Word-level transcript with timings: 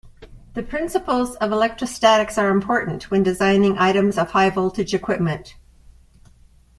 The 0.55 0.63
principles 0.63 1.35
of 1.35 1.51
electrostatics 1.51 2.35
are 2.39 2.49
important 2.49 3.11
when 3.11 3.21
designing 3.21 3.77
items 3.77 4.17
of 4.17 4.31
high-voltage 4.31 4.95
equipment. 4.95 5.55